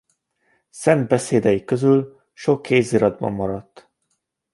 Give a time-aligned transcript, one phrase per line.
[0.69, 3.89] Szent beszédei közül sok kéziratban maradt.